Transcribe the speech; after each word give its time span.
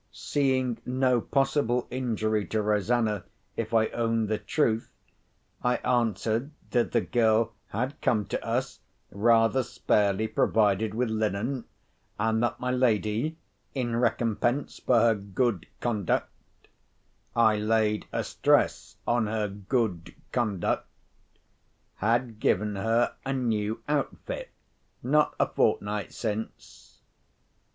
Seeing 0.11 0.81
no 0.83 1.21
possible 1.21 1.85
injury 1.91 2.43
to 2.47 2.61
Rosanna 2.63 3.23
if 3.55 3.71
I 3.71 3.85
owned 3.89 4.29
the 4.29 4.39
truth, 4.39 4.89
I 5.61 5.75
answered 5.75 6.49
that 6.71 6.91
the 6.91 7.01
girl 7.01 7.53
had 7.67 8.01
come 8.01 8.25
to 8.29 8.43
us 8.43 8.79
rather 9.11 9.61
sparely 9.61 10.27
provided 10.27 10.95
with 10.95 11.11
linen, 11.11 11.65
and 12.17 12.41
that 12.41 12.59
my 12.59 12.71
lady, 12.71 13.37
in 13.75 13.95
recompense 13.95 14.79
for 14.79 14.99
her 15.01 15.13
good 15.13 15.67
conduct 15.79 16.25
(I 17.35 17.57
laid 17.59 18.07
a 18.11 18.23
stress 18.23 18.95
on 19.05 19.27
her 19.27 19.47
good 19.49 20.15
conduct), 20.31 20.87
had 21.97 22.39
given 22.39 22.75
her 22.75 23.13
a 23.23 23.33
new 23.33 23.83
outfit 23.87 24.49
not 25.03 25.35
a 25.39 25.45
fortnight 25.45 26.11
since. 26.11 27.03